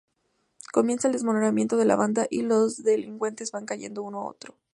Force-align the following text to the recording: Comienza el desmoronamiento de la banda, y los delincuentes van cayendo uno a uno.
Comienza 0.73 1.07
el 1.09 1.13
desmoronamiento 1.13 1.77
de 1.77 1.85
la 1.85 1.95
banda, 1.95 2.25
y 2.27 2.41
los 2.41 2.81
delincuentes 2.81 3.51
van 3.51 3.67
cayendo 3.67 4.01
uno 4.01 4.21
a 4.21 4.25
uno. 4.29 4.57